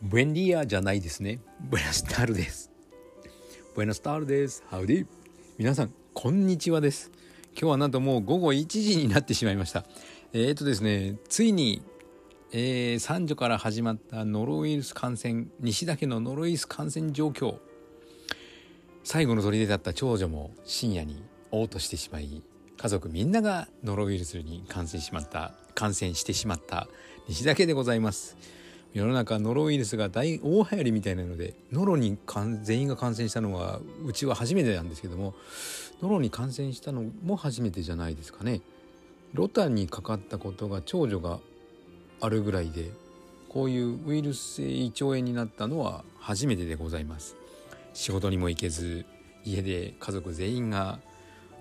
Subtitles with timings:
[0.00, 1.40] ブエンディアじゃないですね。
[1.60, 2.70] ブエナスタールです。
[3.74, 4.62] ブエナスタールです。
[4.70, 5.06] ハウディ
[5.58, 7.10] 皆さん、こんにちはです。
[7.60, 9.84] 今日はなんともう午後1時になってしまいました。
[10.32, 11.82] えー、とですね、ついに、
[12.52, 17.56] えー、三女から始まったノロウイルス感染、西田家のノロウイルス感染状況。
[19.02, 22.40] 最後の砦だった長女も深夜に嘔吐してしまい、
[22.76, 26.86] 家族みんながノロウイルスに感染しまった、感染してしまった
[27.26, 28.57] 西田家でございます。
[28.94, 32.18] 世の中ノロウイルスが大大流行りみたいなのでノロに
[32.62, 35.34] 全員が感染したのはうちは初めてなんですけども
[36.02, 38.60] ノロに感染したのも初めてじゃないですかね。
[39.34, 41.38] ロタにかかったことが長女が
[42.20, 42.90] あるぐらいで
[43.48, 47.36] こういうウイルス性胃腸炎になったのは初めてでございます。
[47.92, 49.04] 仕事にも行けず
[49.44, 51.00] 家で家族全員が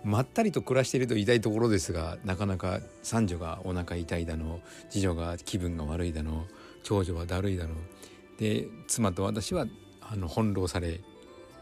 [0.03, 4.59] まったりと暮らしていると言いたいところですがなかなか三女がお腹痛いだの
[4.89, 6.45] 次女が気分が悪いだの
[6.87, 9.65] 長女はだるいだろうで妻と私は
[9.99, 11.01] あの翻弄され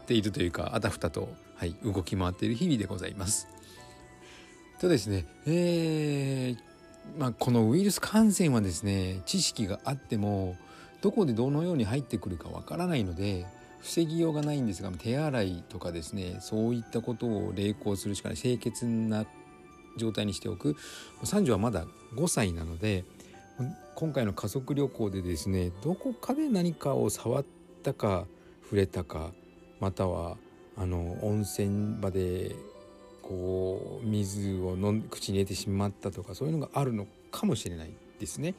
[0.06, 3.48] ているというかあたふたと、はい、動き回っている日々でございます。
[4.80, 10.56] とですね、えーまあ、このウイルス感染はですね知識があっても
[11.00, 13.46] どこでどのように入ってくるかわからないので
[13.80, 19.26] 防ぎようがないんですが手洗いとかですねそういったことを励行するしかない清潔な
[19.96, 20.76] 状態にしておく
[21.24, 23.04] 三女はまだ5歳なので
[23.94, 27.44] 今回の家族旅行でですねどこかで何かを触っ
[27.82, 28.26] たか
[28.62, 29.32] 触れたか
[29.80, 30.36] または
[30.76, 32.54] あの温泉場で
[33.22, 37.90] こう水を飲ん口に入れてしまったとかそういうのがあるのかもしれない
[38.20, 38.54] ですね。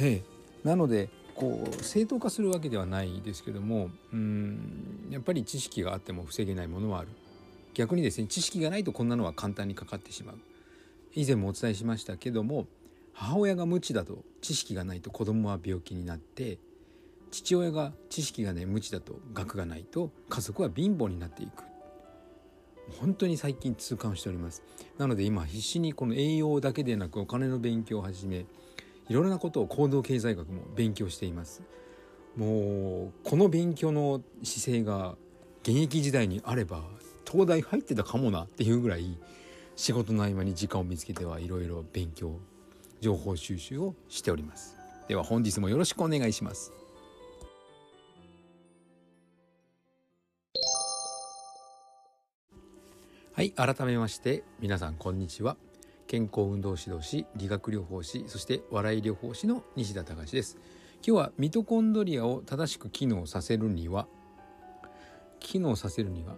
[0.00, 0.22] え
[0.64, 7.08] え、なのでこう正当化するわけではないですけどもうんやっぱり知識があっても防げないものはある。
[7.74, 10.38] 逆にですね知識がないとこんなのは簡単にかかってしまう。
[11.12, 12.66] 以前もお伝えしましたけども
[13.14, 16.58] 母親が無知だと知識がないと子供は病気になって
[17.30, 21.64] 父親が知識がない無知だと学がないと家族は貧乏になっていく。
[23.00, 24.62] 本当に最近痛感しております。
[24.98, 28.46] なので今必死にこの栄養だけでなくお金の勉強を始め
[29.08, 31.62] いろいろなことを行動経済学も勉強しています。
[32.36, 35.16] もうこの勉強の姿勢が
[35.62, 36.82] 現役時代にあれば
[37.30, 39.18] 東大入ってたかもなっていうぐらい
[39.76, 42.38] 仕事の合間に時間を見つけてはいろいろ勉強
[43.04, 44.76] 情報収集をしております。
[45.08, 46.72] では本日もよろしくお願いします。
[53.34, 55.58] はい改めまして皆さんこんにちは。
[56.06, 60.56] 健康運動指導士理学療法士そして笑い療法士の西田隆です。
[61.06, 64.06] 今日はミトコンドリアを正しく機能させるには
[65.40, 66.36] 機能させるには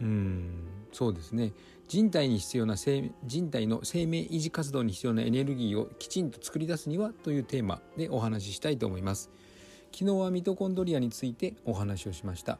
[0.00, 0.50] うん。
[0.92, 1.52] そうですね。
[1.88, 9.30] 人体に必要な生人体の生命維持活動に必要なエネルギーをきちんと作り出すにはというテーマでお話ししたいと思います。
[9.92, 12.58] 昨日はミトコンドリアについてお話をしました。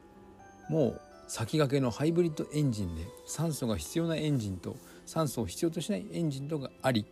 [0.70, 7.04] もう先駆けのハイブリッドエンジンで酸素が必要なエンジンと酸素を必要としないエンジンとがあり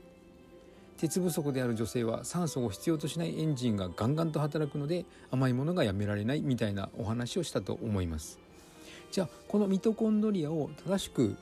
[0.97, 8.46] 鉄不足である女性は酸素を必要としないエンジンがガンガンと働くので甘いものがやめられないみたいなお話をしたと思います。
[9.11, 11.37] じゃあこのミトコンドリアを正しく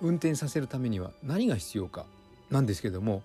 [0.00, 2.04] 運転させるためには何が必要か
[2.50, 3.22] なんですけども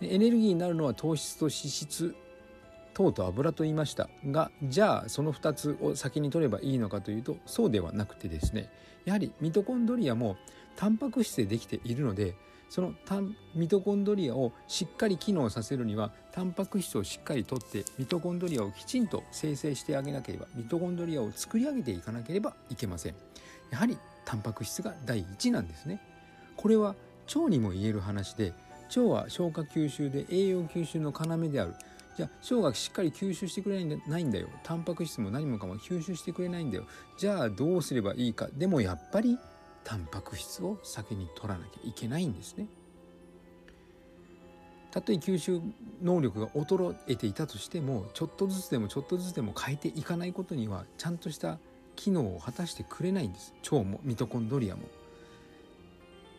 [0.00, 2.14] エネルギーになるのは糖質と脂質
[2.94, 8.70] 糖と油と言いましたがじゃあその2つを先に取ればいいのかというとそうではなくてですね
[9.04, 10.36] やはりミトコンドリアも
[10.76, 12.34] タンパク質でできているので
[12.68, 12.94] その
[13.54, 23.14] ミトコンドリアをしっかり機能させるにはタンパク質をしっかりとってミトコンドリアをきちんと生成してあげなければミトコンドリアを作り上げていかなければいけません。
[23.70, 26.00] やはりタンパク質が第一なんですね。
[26.56, 26.94] これは
[27.34, 28.52] 腸にも言える話で
[28.88, 31.74] 腸は消化吸収で栄養吸収の要である。
[32.16, 34.48] じゃあ腸がしっかり吸収してくれないんだよ。
[34.62, 36.86] タンパク質も何もかも吸収してくれないんだよ。
[37.18, 38.48] じゃあどうすればいいか。
[38.52, 39.38] でもやっぱり
[39.84, 42.66] タンパク質を先に取らなきゃいけないんですね。
[44.90, 45.60] たとえ吸収
[46.02, 51.58] 能力が衰えていたとしてもちょっとずつでもちょっとずつでも変えていかないことにはちゃんとした
[51.96, 54.82] 機能を果たしてくれないんです腸もミトコンドリアも。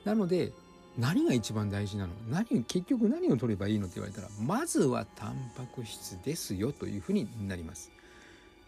[0.05, 0.53] なので
[0.97, 7.91] 何が一番大事なの何結局何を取ればいいのって言われたらまずはタンパク質ですよというふうになります。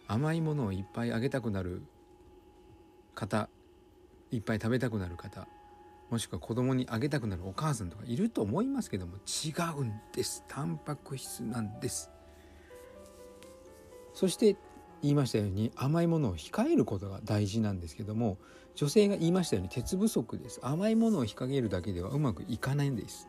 [0.10, 1.82] 甘いものをいっぱいあげたくなる
[3.16, 3.50] 方
[4.32, 5.48] いっぱい食べたくなる方
[6.10, 10.44] もしくは子供にあげたくなるお母さんとかいると思いますけども違うんです。
[10.48, 12.10] タンパク質なんです。
[14.14, 14.56] そして
[15.02, 18.38] 言いましたように甘いものを控えることが大事なんですけども
[18.74, 20.60] 女性が言いましたように鉄不足です。
[20.64, 23.28] 甘いものを控えるだけではうまくいかないんです。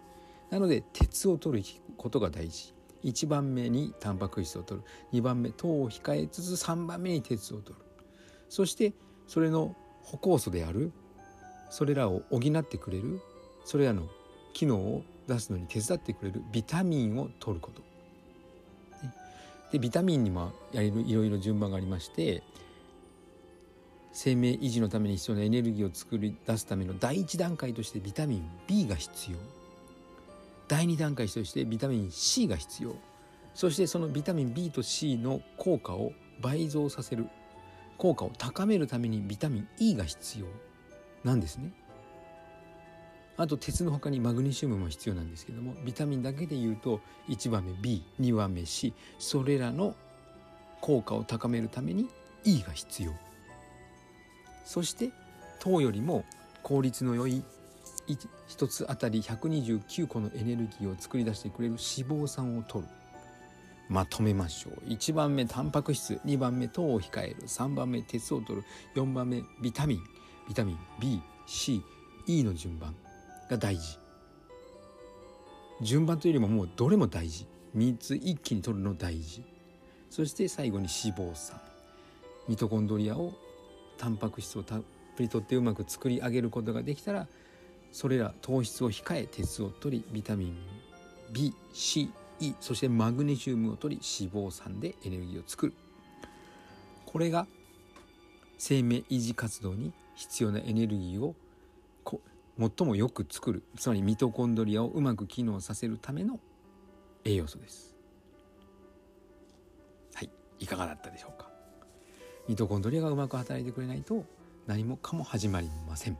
[0.50, 2.74] なので鉄を取ることが大事。
[3.04, 4.86] 1番目にタンパク質を取る。
[5.12, 7.84] 2番目糖を控えつつ3番目に鉄を取る。
[8.48, 8.92] そして
[9.26, 9.76] それの
[10.10, 10.92] 歩酵素である。
[11.70, 13.20] それらを補ってくれる。
[13.64, 14.08] それらの
[14.54, 16.42] 機能を出すのに手伝ってくれる。
[16.52, 17.82] ビタミンを取ること。
[19.70, 22.42] でビタミンにもやれるいろいろ順番がありまして
[24.12, 29.38] 生命維持のために必要なエネルギーを作り出すための第一段階としてビタミン B が必要。
[30.66, 32.96] 第2段階としてビタミン C が必要。
[33.54, 37.28] そしてそのビタミン B と C の効果を倍増させる。
[37.98, 40.46] 効果を高めるためにビタミン E が必要
[41.24, 41.72] なんですね。
[43.36, 49.94] あと鉄の他にマグネシウムも必要なんですけどもビタミンだけで言うと1番目 B2 番目 C それらの
[50.80, 52.08] 効果を高めるために
[52.44, 53.12] E が必要
[54.64, 55.12] そして
[55.60, 56.24] 糖よりも
[56.64, 57.44] 効率の良い
[58.08, 62.90] 1つあたり129個のエネルギーを作り出してくれる脂肪酸を取る
[63.88, 64.88] まとめましょう。
[64.88, 66.20] 1番目タンパク質。
[66.24, 67.36] 2番目糖を控える。
[67.46, 68.66] 3番目鉄を取る。
[68.94, 70.04] 4番目ビタミン。
[70.48, 72.94] ビタミン BCE の順番
[73.50, 73.98] が大事。
[75.80, 77.46] 順番というよりももうどれも大事。
[77.76, 79.44] 3つ一気に取るの大事。
[80.10, 81.60] そして最後に脂肪酸。
[82.48, 83.32] ミトコンドリアを
[83.98, 84.82] タンパク質をたっ
[85.16, 87.26] ぷりとってうまく作り上げることができたら
[87.92, 90.56] それら糖質を控え鉄を取りビタミン
[91.32, 92.08] BCE
[92.60, 95.74] そしてマグネシウムを取り脂肪酸でエネルギーを作る。
[97.06, 97.46] これが
[98.58, 101.34] 生命維持活動に必要なエネルギーを
[102.58, 103.62] 最もよく作る。
[103.76, 106.40] つまりミトコンドリアをうまく機能させるための
[107.24, 107.94] 栄養素です。
[110.14, 110.30] はい。
[110.58, 111.48] いかがだったでしょうか？
[112.48, 114.24] ミトコンドリアがうまく働いてくれないと
[114.66, 116.18] 何もかも始まりません。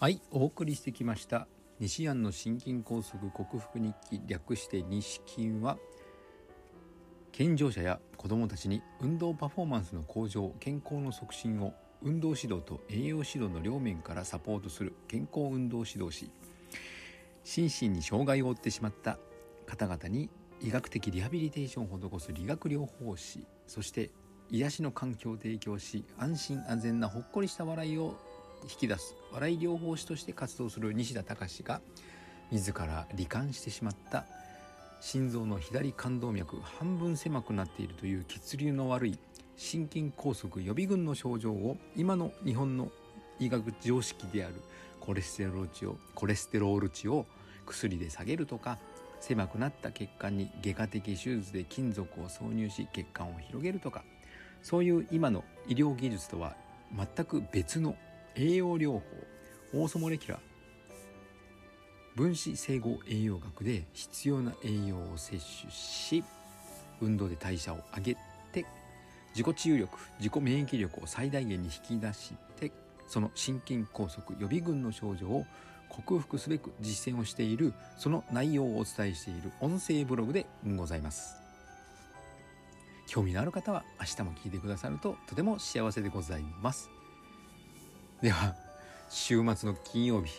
[0.00, 1.46] はいお送りしてきました。
[1.78, 5.76] 西安の心筋梗塞克服日記略して西筋は
[7.32, 16.30] 健常者や子どもたちに運動パフォーマンスの向上健康の促進を運動指導と栄養指導の両面からサポートする健康運動指導士。
[17.44, 19.18] 心身に障害を負ってしまった
[19.66, 20.30] 方々に
[20.62, 23.44] 医学的リハビリテーションを施す理学療法士。
[23.66, 24.08] そして
[24.48, 28.16] 癒しの環境を提供し安心安全なほっこりした笑いを
[28.64, 31.80] 引き出す笑い療法士として活動する西田隆が
[32.50, 34.26] 自ら罹患してしまった
[35.00, 39.18] 心臓の左冠動脈半分狭くなっているという血流の悪い
[39.56, 42.90] 心筋梗塞予備軍の症状を今の日本の
[43.38, 44.54] 医学常識である
[45.00, 47.26] コレステロール値をコレステロール値を
[47.66, 48.78] 薬で下げるとか
[49.20, 54.02] 狭くなった血管に外科的手術で金属を挿入し血管を広げるとか
[54.62, 56.56] そういう今の医療技術とは
[56.94, 57.96] 全く別の
[58.36, 59.02] 栄養療法
[59.74, 60.40] オーソモレキュラー
[62.16, 65.30] 分子整合栄養学で必要な栄養を摂
[65.62, 66.24] 取し
[67.00, 68.16] 運動で代謝を上げ
[68.52, 68.66] て
[69.34, 72.72] 自己治癒力自己免疫力を最大限に引き出して
[73.06, 75.46] その心筋梗塞予備軍の症状を
[75.88, 80.46] 克服すべく実践をしているその内容をお伝えしている音声ブログで
[80.76, 81.36] ございます。
[83.08, 86.99] 興味のある方は明日も聞いてくださるととても幸せでございます。
[88.22, 88.54] では
[89.08, 90.30] 週末の金曜日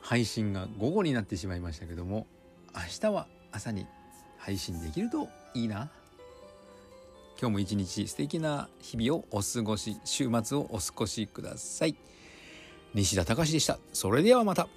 [0.00, 2.26] 配信が午後になってしまいましたけども
[2.74, 3.86] 明日は朝に
[4.38, 5.90] 配信できるといいな。
[7.40, 11.96] 今日も一日素敵な日々をお過ごし週末をお過ごしください。
[12.94, 13.78] 西田隆でした。
[13.92, 14.68] それではまた。